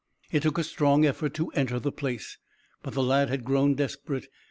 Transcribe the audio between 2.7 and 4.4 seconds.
but the lad had grown desperate.